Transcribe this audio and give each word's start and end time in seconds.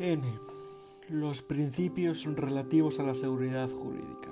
N. 0.00 0.22
Los 1.10 1.42
principios 1.42 2.24
relativos 2.24 2.98
a 3.00 3.02
la 3.02 3.14
seguridad 3.14 3.68
jurídica. 3.68 4.30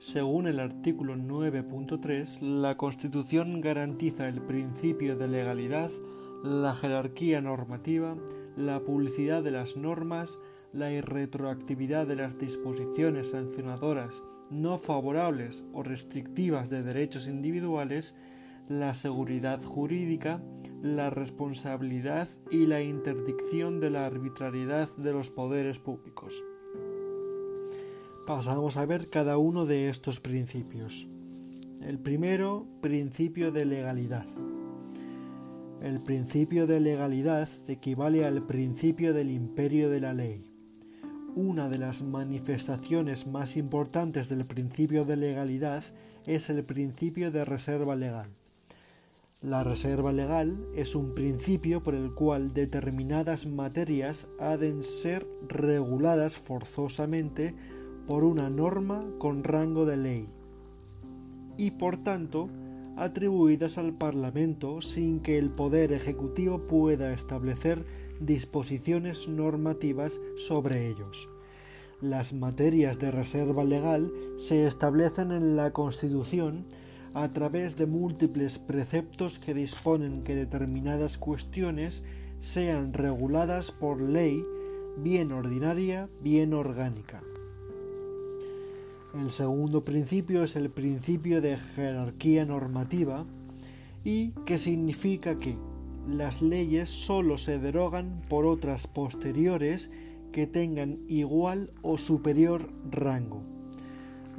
Según 0.00 0.48
el 0.48 0.58
artículo 0.58 1.14
9.3, 1.14 2.40
la 2.40 2.76
Constitución 2.76 3.60
garantiza 3.60 4.28
el 4.28 4.42
principio 4.42 5.16
de 5.16 5.28
legalidad, 5.28 5.92
la 6.42 6.74
jerarquía 6.74 7.40
normativa, 7.40 8.16
la 8.56 8.80
publicidad 8.80 9.44
de 9.44 9.52
las 9.52 9.76
normas, 9.76 10.40
la 10.72 10.90
irretroactividad 10.90 12.08
de 12.08 12.16
las 12.16 12.36
disposiciones 12.36 13.30
sancionadoras 13.30 14.24
no 14.50 14.78
favorables 14.78 15.62
o 15.72 15.84
restrictivas 15.84 16.70
de 16.70 16.82
derechos 16.82 17.28
individuales, 17.28 18.16
la 18.68 18.94
seguridad 18.94 19.62
jurídica, 19.62 20.42
la 20.82 21.10
responsabilidad 21.10 22.28
y 22.50 22.66
la 22.66 22.82
interdicción 22.82 23.80
de 23.80 23.90
la 23.90 24.06
arbitrariedad 24.06 24.88
de 24.96 25.12
los 25.12 25.30
poderes 25.30 25.78
públicos. 25.78 26.42
Pasamos 28.26 28.76
a 28.76 28.86
ver 28.86 29.10
cada 29.10 29.38
uno 29.38 29.66
de 29.66 29.88
estos 29.88 30.20
principios. 30.20 31.06
El 31.82 31.98
primero, 31.98 32.66
principio 32.80 33.52
de 33.52 33.64
legalidad. 33.64 34.26
El 35.82 35.98
principio 36.00 36.66
de 36.66 36.80
legalidad 36.80 37.48
equivale 37.66 38.24
al 38.24 38.46
principio 38.46 39.14
del 39.14 39.30
imperio 39.30 39.90
de 39.90 40.00
la 40.00 40.12
ley. 40.12 40.44
Una 41.34 41.68
de 41.68 41.78
las 41.78 42.02
manifestaciones 42.02 43.26
más 43.26 43.56
importantes 43.56 44.28
del 44.28 44.44
principio 44.44 45.04
de 45.04 45.16
legalidad 45.16 45.84
es 46.26 46.50
el 46.50 46.64
principio 46.64 47.30
de 47.30 47.44
reserva 47.44 47.96
legal. 47.96 48.30
La 49.42 49.64
reserva 49.64 50.12
legal 50.12 50.58
es 50.76 50.94
un 50.94 51.12
principio 51.14 51.80
por 51.82 51.94
el 51.94 52.12
cual 52.12 52.52
determinadas 52.52 53.46
materias 53.46 54.28
han 54.38 54.82
ser 54.82 55.26
reguladas 55.48 56.36
forzosamente 56.36 57.54
por 58.06 58.22
una 58.22 58.50
norma 58.50 59.02
con 59.18 59.42
rango 59.42 59.86
de 59.86 59.96
ley 59.96 60.28
y 61.56 61.70
por 61.70 61.96
tanto 62.02 62.50
atribuidas 62.96 63.78
al 63.78 63.94
Parlamento 63.94 64.82
sin 64.82 65.20
que 65.20 65.38
el 65.38 65.48
Poder 65.48 65.92
Ejecutivo 65.92 66.66
pueda 66.66 67.10
establecer 67.14 67.86
disposiciones 68.20 69.26
normativas 69.26 70.20
sobre 70.36 70.86
ellos. 70.86 71.30
Las 72.02 72.34
materias 72.34 72.98
de 72.98 73.10
reserva 73.10 73.64
legal 73.64 74.12
se 74.36 74.66
establecen 74.66 75.32
en 75.32 75.56
la 75.56 75.72
Constitución 75.72 76.66
a 77.14 77.28
través 77.28 77.76
de 77.76 77.86
múltiples 77.86 78.58
preceptos 78.58 79.38
que 79.38 79.54
disponen 79.54 80.22
que 80.22 80.34
determinadas 80.34 81.18
cuestiones 81.18 82.04
sean 82.40 82.92
reguladas 82.92 83.70
por 83.72 84.00
ley, 84.00 84.42
bien 84.96 85.32
ordinaria, 85.32 86.08
bien 86.22 86.54
orgánica. 86.54 87.22
El 89.14 89.30
segundo 89.30 89.82
principio 89.82 90.44
es 90.44 90.54
el 90.54 90.70
principio 90.70 91.40
de 91.40 91.56
jerarquía 91.56 92.44
normativa 92.44 93.24
y 94.04 94.30
que 94.46 94.56
significa 94.56 95.36
que 95.36 95.56
las 96.08 96.42
leyes 96.42 96.88
sólo 96.90 97.36
se 97.36 97.58
derogan 97.58 98.22
por 98.28 98.46
otras 98.46 98.86
posteriores 98.86 99.90
que 100.32 100.46
tengan 100.46 100.98
igual 101.08 101.72
o 101.82 101.98
superior 101.98 102.70
rango. 102.90 103.42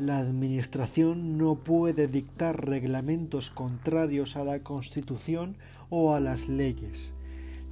La 0.01 0.17
Administración 0.17 1.37
no 1.37 1.53
puede 1.53 2.07
dictar 2.07 2.67
reglamentos 2.67 3.51
contrarios 3.51 4.35
a 4.35 4.43
la 4.43 4.57
Constitución 4.57 5.57
o 5.91 6.15
a 6.15 6.19
las 6.19 6.49
leyes. 6.49 7.13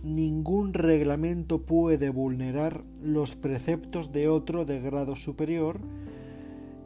Ningún 0.03 0.75
reglamento 0.75 1.63
puede 1.63 2.11
vulnerar 2.11 2.83
los 3.01 3.33
preceptos 3.33 4.11
de 4.11 4.29
otro 4.29 4.65
de 4.65 4.79
grado 4.79 5.15
superior 5.15 5.79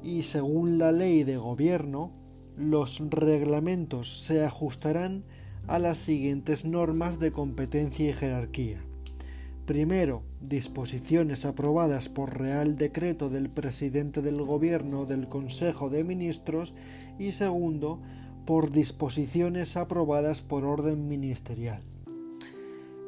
y 0.02 0.24
según 0.24 0.78
la 0.78 0.94
ley 0.94 1.26
de 1.26 1.36
gobierno, 1.36 2.14
los 2.56 3.02
reglamentos 3.09 4.24
se 4.24 4.46
ajustarán 4.46 5.26
a 5.68 5.78
las 5.78 5.98
siguientes 5.98 6.64
normas 6.64 7.20
de 7.20 7.34
competencia 7.34 8.09
y 8.09 8.14
jerarquía. 8.14 8.78
Primero, 9.66 10.24
disposiciones 10.48 11.46
aprobadas 11.46 12.09
por 12.09 12.38
Real 12.38 12.76
Decreto 12.76 13.30
del 13.30 13.50
Presidente 13.50 14.22
del 14.22 14.44
Gobierno 14.44 15.06
del 15.06 15.28
Consejo 15.28 15.90
de 15.90 16.04
Ministros 16.04 16.74
y 17.18 17.31
segundo, 17.31 18.00
por 18.46 18.72
disposiciones 18.72 19.78
aprobadas 19.78 20.42
por 20.42 20.66
orden 20.66 21.08
ministerial. 21.08 21.80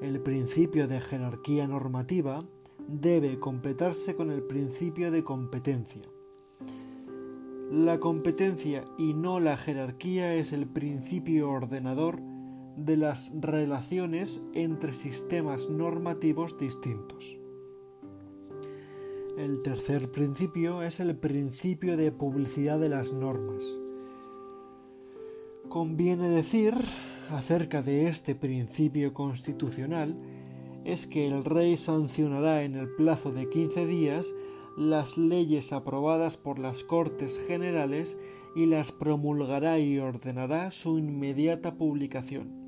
El 0.02 0.22
principio 0.22 0.88
de 0.88 1.02
jerarquía 1.02 1.68
normativa 1.68 2.40
debe 2.88 3.40
completarse 3.40 4.16
con 4.16 4.32
el 4.32 4.44
principio 4.44 5.12
de 5.12 5.24
competencia. 5.24 6.04
La 7.72 8.00
competencia 8.00 8.86
y 8.98 9.14
no 9.14 9.40
la 9.40 9.58
jerarquía 9.58 10.36
es 10.36 10.54
el 10.54 10.68
principio 10.68 11.50
ordenador 11.50 12.22
de 12.76 12.98
las 12.98 13.32
relaciones 13.40 14.42
entre 14.54 14.94
sistemas 14.94 15.70
normativos 15.70 16.58
distintos. 16.58 17.38
El 19.38 19.62
tercer 19.64 20.12
principio 20.12 20.82
es 20.82 21.00
el 21.00 21.16
principio 21.16 21.98
de 21.98 22.12
publicidad 22.12 22.80
de 22.80 22.90
las 22.90 23.12
normas. 23.12 23.66
Conviene 25.68 26.30
decir 26.30 26.74
acerca 27.30 27.82
de 27.82 28.08
este 28.08 28.34
principio 28.34 29.14
constitucional 29.14 30.16
es 30.86 31.06
que 31.06 31.28
el 31.28 31.44
rey 31.44 31.76
sancionará 31.76 32.64
en 32.64 32.76
el 32.76 32.88
plazo 32.96 33.32
de 33.32 33.50
15 33.50 33.86
días 33.86 34.34
las 34.78 35.18
leyes 35.18 35.74
aprobadas 35.74 36.38
por 36.38 36.60
las 36.60 36.84
Cortes 36.84 37.42
Generales 37.48 38.18
y 38.56 38.68
las 38.68 38.92
promulgará 38.92 39.80
y 39.80 40.00
ordenará 40.00 40.72
su 40.72 40.98
inmediata 40.98 41.76
publicación. 41.76 42.65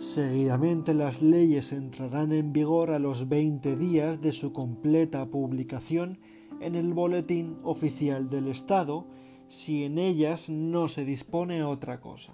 Seguidamente 0.00 0.94
las 0.94 1.20
leyes 1.20 1.72
entrarán 1.72 2.32
en 2.32 2.54
vigor 2.54 2.90
a 2.90 2.98
los 2.98 3.28
20 3.28 3.76
días 3.76 4.22
de 4.22 4.32
su 4.32 4.50
completa 4.50 5.26
publicación 5.26 6.18
en 6.62 6.74
el 6.74 6.94
Boletín 6.94 7.58
Oficial 7.64 8.30
del 8.30 8.48
Estado 8.48 9.04
si 9.48 9.84
en 9.84 9.98
ellas 9.98 10.48
no 10.48 10.88
se 10.88 11.04
dispone 11.04 11.62
otra 11.64 12.00
cosa. 12.00 12.32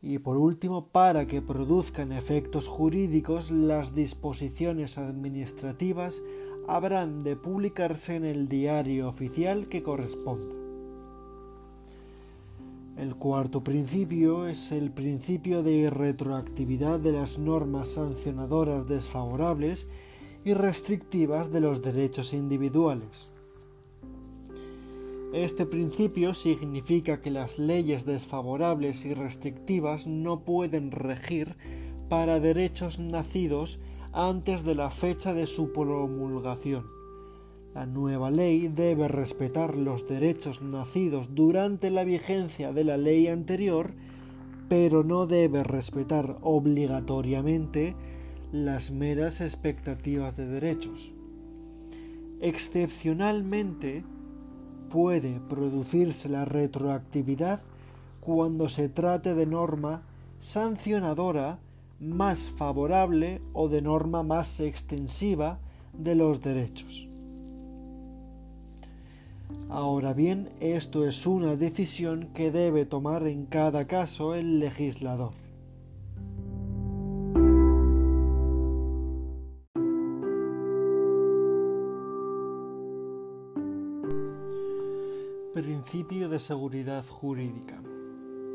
Y 0.00 0.18
por 0.18 0.38
último, 0.38 0.86
para 0.86 1.26
que 1.26 1.42
produzcan 1.42 2.12
efectos 2.12 2.68
jurídicos, 2.68 3.50
las 3.50 3.94
disposiciones 3.94 4.96
administrativas 4.96 6.22
habrán 6.66 7.22
de 7.22 7.36
publicarse 7.36 8.16
en 8.16 8.24
el 8.24 8.48
diario 8.48 9.10
oficial 9.10 9.66
que 9.68 9.82
corresponda. 9.82 10.67
El 12.98 13.14
cuarto 13.14 13.62
principio 13.62 14.48
es 14.48 14.72
el 14.72 14.90
principio 14.90 15.62
de 15.62 15.88
retroactividad 15.88 16.98
de 16.98 17.12
las 17.12 17.38
normas 17.38 17.90
sancionadoras 17.90 18.88
desfavorables 18.88 19.88
y 20.44 20.52
restrictivas 20.52 21.52
de 21.52 21.60
los 21.60 21.80
derechos 21.80 22.34
individuales. 22.34 23.28
Este 25.32 25.64
principio 25.64 26.34
significa 26.34 27.20
que 27.20 27.30
las 27.30 27.60
leyes 27.60 28.04
desfavorables 28.04 29.04
y 29.04 29.14
restrictivas 29.14 30.08
no 30.08 30.40
pueden 30.40 30.90
regir 30.90 31.54
para 32.08 32.40
derechos 32.40 32.98
nacidos 32.98 33.78
antes 34.12 34.64
de 34.64 34.74
la 34.74 34.90
fecha 34.90 35.34
de 35.34 35.46
su 35.46 35.72
promulgación 35.72 36.97
la 37.78 37.86
nueva 37.86 38.28
ley 38.32 38.66
debe 38.66 39.06
respetar 39.06 39.76
los 39.76 40.08
derechos 40.08 40.62
nacidos 40.62 41.36
durante 41.36 41.90
la 41.90 42.02
vigencia 42.02 42.72
de 42.72 42.82
la 42.82 42.96
ley 42.96 43.28
anterior, 43.28 43.92
pero 44.68 45.04
no 45.04 45.28
debe 45.28 45.62
respetar 45.62 46.38
obligatoriamente 46.42 47.94
las 48.50 48.90
meras 48.90 49.40
expectativas 49.40 50.36
de 50.36 50.48
derechos. 50.48 51.12
Excepcionalmente, 52.40 54.02
puede 54.90 55.38
producirse 55.48 56.28
la 56.28 56.44
retroactividad 56.44 57.60
cuando 58.18 58.68
se 58.68 58.88
trate 58.88 59.36
de 59.36 59.46
norma 59.46 60.02
sancionadora 60.40 61.60
más 62.00 62.50
favorable 62.50 63.40
o 63.52 63.68
de 63.68 63.82
norma 63.82 64.24
más 64.24 64.58
extensiva 64.58 65.60
de 65.92 66.16
los 66.16 66.42
derechos. 66.42 67.07
Ahora 69.68 70.14
bien, 70.14 70.50
esto 70.60 71.06
es 71.06 71.26
una 71.26 71.56
decisión 71.56 72.28
que 72.32 72.50
debe 72.50 72.86
tomar 72.86 73.26
en 73.26 73.46
cada 73.46 73.86
caso 73.86 74.34
el 74.34 74.60
legislador. 74.60 75.32
Principio 85.54 86.28
de 86.28 86.40
seguridad 86.40 87.04
jurídica. 87.06 87.82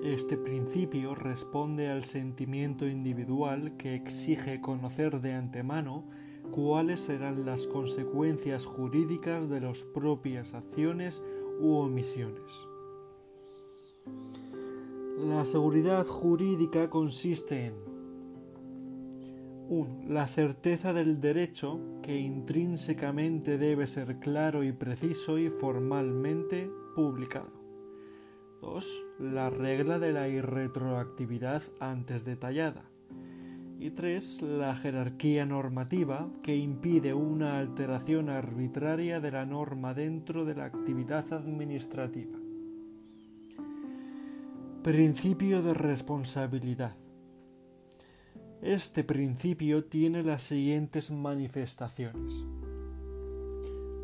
Este 0.03 0.37
principio 0.37 1.15
responde 1.15 1.89
al 1.89 2.03
sentimiento 2.03 2.87
individual 2.87 3.77
que 3.77 3.95
exige 3.95 4.61
conocer 4.61 5.21
de 5.21 5.33
antemano 5.33 6.03
cuáles 6.51 7.01
serán 7.01 7.45
las 7.45 7.67
consecuencias 7.67 8.65
jurídicas 8.65 9.49
de 9.49 9.61
las 9.61 9.83
propias 9.83 10.53
acciones 10.53 11.23
u 11.59 11.75
omisiones. 11.75 12.67
La 15.17 15.45
seguridad 15.45 16.05
jurídica 16.05 16.89
consiste 16.89 17.67
en 17.67 17.73
1. 19.69 20.03
La 20.07 20.27
certeza 20.27 20.93
del 20.93 21.21
derecho, 21.21 21.79
que 22.01 22.19
intrínsecamente 22.19 23.57
debe 23.57 23.87
ser 23.87 24.19
claro 24.19 24.63
y 24.63 24.71
preciso 24.71 25.37
y 25.37 25.49
formalmente 25.49 26.69
publicado. 26.95 27.51
2. 28.61 29.05
La 29.19 29.49
regla 29.49 29.99
de 29.99 30.11
la 30.11 30.27
irretroactividad 30.27 31.63
antes 31.79 32.23
detallada. 32.23 32.83
Y 33.83 33.89
3. 33.89 34.43
La 34.43 34.77
jerarquía 34.77 35.45
normativa 35.45 36.25
que 36.41 36.55
impide 36.55 37.13
una 37.13 37.59
alteración 37.59 38.29
arbitraria 38.29 39.19
de 39.19 39.29
la 39.29 39.45
norma 39.45 39.93
dentro 39.93 40.45
de 40.45 40.55
la 40.55 40.63
actividad 40.63 41.33
administrativa. 41.33 42.39
Principio 44.83 45.61
de 45.61 45.73
responsabilidad. 45.73 46.95
Este 48.61 49.03
principio 49.03 49.83
tiene 49.83 50.23
las 50.23 50.43
siguientes 50.43 51.11
manifestaciones. 51.11 52.45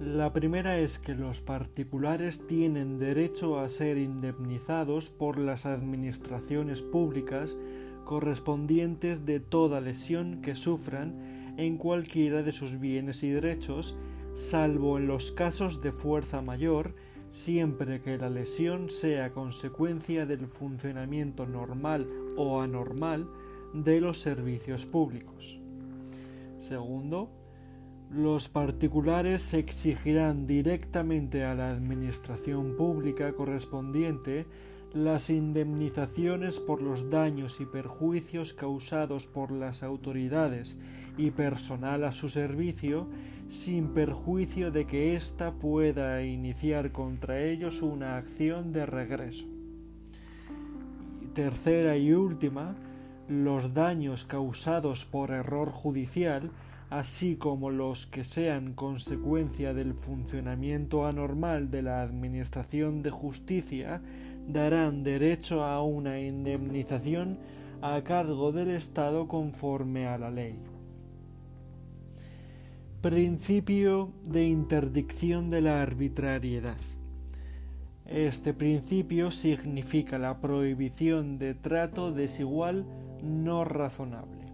La 0.01 0.33
primera 0.33 0.77
es 0.77 0.99
que 0.99 1.15
los 1.15 1.39
particulares 1.39 2.45
tienen 2.47 2.99
derecho 2.99 3.59
a 3.59 3.69
ser 3.69 3.97
indemnizados 3.97 5.09
por 5.09 5.37
las 5.37 5.65
administraciones 5.65 6.81
públicas 6.81 7.57
correspondientes 8.09 9.23
de 9.27 9.39
toda 9.39 9.81
lesión 9.81 10.41
que 10.41 10.55
sufran 10.55 11.53
en 11.57 11.77
cualquiera 11.77 12.41
de 12.41 12.53
sus 12.53 12.79
bienes 12.79 13.21
y 13.21 13.29
derechos, 13.29 13.95
salvo 14.33 14.97
en 14.97 15.05
los 15.05 15.31
casos 15.31 15.79
de 15.83 15.91
fuerza 15.91 16.41
mayor, 16.41 16.95
siempre 17.29 18.01
que 18.01 18.17
la 18.17 18.31
lesión 18.31 18.89
sea 18.89 19.31
consecuencia 19.31 20.25
del 20.25 20.47
funcionamiento 20.47 21.45
normal 21.45 22.09
o 22.35 22.61
anormal 22.61 23.29
de 23.75 24.01
los 24.01 24.17
servicios 24.17 24.87
públicos. 24.87 25.59
Segundo, 26.57 27.29
los 28.09 28.49
particulares 28.49 29.53
exigirán 29.53 30.47
directamente 30.47 31.43
a 31.43 31.53
la 31.53 31.69
Administración 31.69 32.75
Pública 32.75 33.33
correspondiente 33.33 34.47
las 34.93 35.29
indemnizaciones 35.29 36.59
por 36.59 36.81
los 36.81 37.09
daños 37.09 37.61
y 37.61 37.65
perjuicios 37.65 38.53
causados 38.53 39.27
por 39.27 39.51
las 39.51 39.83
autoridades 39.83 40.79
y 41.17 41.31
personal 41.31 42.03
a 42.03 42.11
su 42.11 42.29
servicio, 42.29 43.07
sin 43.47 43.89
perjuicio 43.89 44.71
de 44.71 44.85
que 44.85 45.15
ésta 45.15 45.53
pueda 45.53 46.23
iniciar 46.23 46.91
contra 46.91 47.43
ellos 47.43 47.81
una 47.81 48.17
acción 48.17 48.73
de 48.73 48.85
regreso. 48.85 49.45
tercera 51.33 51.95
y 51.95 52.11
última, 52.11 52.75
los 53.27 53.73
daños 53.73 54.25
causados 54.25 55.05
por 55.05 55.29
error 55.31 55.69
judicial 55.69 56.51
así 56.89 57.35
como 57.35 57.69
los 57.69 58.07
que 58.07 58.23
sean 58.23 58.73
consecuencia 58.73 59.73
del 59.73 59.93
funcionamiento 59.93 61.05
anormal 61.05 61.69
de 61.69 61.83
la 61.83 62.01
Administración 62.01 63.03
de 63.03 63.11
Justicia, 63.11 64.01
darán 64.51 65.03
derecho 65.03 65.63
a 65.63 65.83
una 65.83 66.19
indemnización 66.19 67.37
a 67.81 68.01
cargo 68.03 68.51
del 68.51 68.71
Estado 68.71 69.27
conforme 69.27 70.07
a 70.07 70.17
la 70.17 70.31
ley. 70.31 70.55
Principio 73.01 74.11
de 74.25 74.47
interdicción 74.47 75.49
de 75.49 75.61
la 75.61 75.81
arbitrariedad. 75.81 76.77
Este 78.05 78.53
principio 78.55 79.29
significa 79.29 80.17
la 80.17 80.41
prohibición 80.41 81.37
de 81.37 81.53
trato 81.53 82.11
desigual 82.11 82.85
no 83.21 83.63
razonable. 83.63 84.48